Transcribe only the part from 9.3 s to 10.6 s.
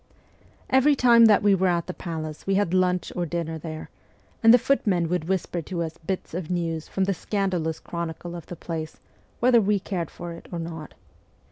whether we cared for it or